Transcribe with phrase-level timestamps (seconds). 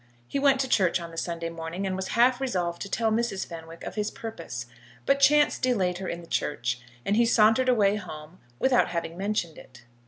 [0.27, 3.45] He went to church on the Sunday morning, and was half resolved to tell Mrs.
[3.45, 4.65] Fenwick of his purpose;
[5.05, 9.59] but chance delayed her in the church, and he sauntered away home without having mentioned
[9.59, 9.83] it.